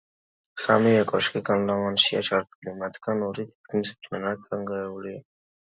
[0.61, 5.27] სამივე კოშკი გალავანშია ჩართული, მათგან ორი თითქმის მთლიანად დანგრეულია.